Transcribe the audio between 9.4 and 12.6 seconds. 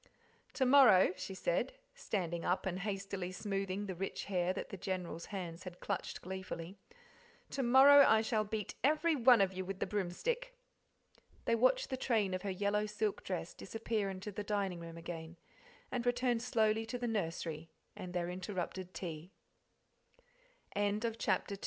of you with the broomstick." They watched the train of her